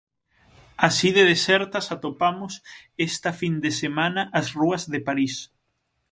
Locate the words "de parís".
4.93-5.35